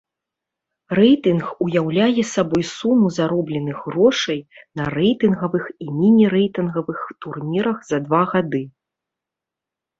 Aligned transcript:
Рэйтынг 0.99 1.43
уяўляе 1.65 2.21
сабой 2.35 2.63
суму 2.69 3.11
заробленых 3.19 3.77
грошай 3.91 4.39
на 4.81 4.89
рэйтынгавых 4.97 5.69
і 5.87 5.93
міні-рэйтынгавых 5.99 6.99
турнірах 7.27 7.77
за 7.95 8.05
два 8.11 8.23
гады. 8.37 8.63